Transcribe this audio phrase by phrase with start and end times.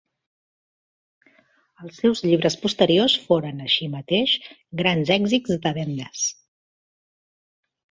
[1.83, 4.35] Els seus llibres posteriors foren, així mateix,
[4.83, 6.27] grans èxits de vendes.